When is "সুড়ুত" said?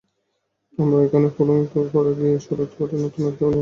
2.39-2.71